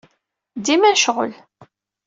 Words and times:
Dima 0.65 0.89
necɣel. 0.91 1.33